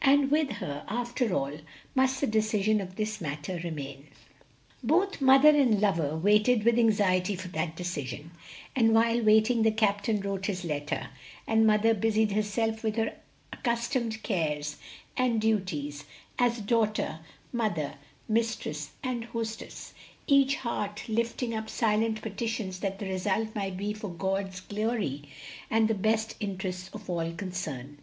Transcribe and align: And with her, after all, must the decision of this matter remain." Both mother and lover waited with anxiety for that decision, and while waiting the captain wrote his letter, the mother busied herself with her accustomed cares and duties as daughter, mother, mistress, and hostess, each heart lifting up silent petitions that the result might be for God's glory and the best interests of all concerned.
And 0.00 0.30
with 0.30 0.50
her, 0.60 0.84
after 0.86 1.34
all, 1.34 1.58
must 1.96 2.20
the 2.20 2.28
decision 2.28 2.80
of 2.80 2.94
this 2.94 3.20
matter 3.20 3.60
remain." 3.64 4.06
Both 4.84 5.20
mother 5.20 5.48
and 5.48 5.80
lover 5.80 6.16
waited 6.16 6.62
with 6.62 6.78
anxiety 6.78 7.34
for 7.34 7.48
that 7.48 7.74
decision, 7.74 8.30
and 8.76 8.94
while 8.94 9.20
waiting 9.20 9.64
the 9.64 9.72
captain 9.72 10.20
wrote 10.20 10.46
his 10.46 10.64
letter, 10.64 11.08
the 11.48 11.56
mother 11.56 11.92
busied 11.92 12.30
herself 12.30 12.84
with 12.84 12.94
her 12.94 13.16
accustomed 13.52 14.22
cares 14.22 14.76
and 15.16 15.40
duties 15.40 16.04
as 16.38 16.60
daughter, 16.60 17.18
mother, 17.52 17.94
mistress, 18.28 18.90
and 19.02 19.24
hostess, 19.24 19.92
each 20.28 20.54
heart 20.54 21.02
lifting 21.08 21.52
up 21.52 21.68
silent 21.68 22.22
petitions 22.22 22.78
that 22.78 23.00
the 23.00 23.06
result 23.08 23.52
might 23.56 23.76
be 23.76 23.92
for 23.92 24.10
God's 24.10 24.60
glory 24.60 25.22
and 25.68 25.88
the 25.88 25.94
best 25.94 26.36
interests 26.38 26.90
of 26.94 27.10
all 27.10 27.32
concerned. 27.32 27.98